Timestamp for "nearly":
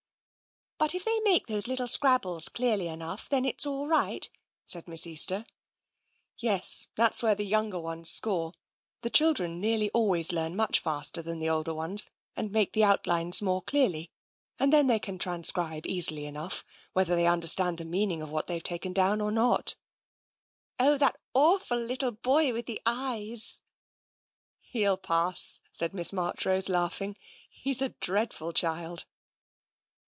9.61-9.91